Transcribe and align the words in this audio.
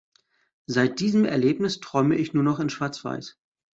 Seit 0.65 0.99
diesem 0.99 1.25
Erlebnis 1.25 1.79
träume 1.79 2.15
ich 2.15 2.33
nur 2.33 2.41
noch 2.41 2.59
in 2.59 2.71
Schwarzweiß. 2.71 3.37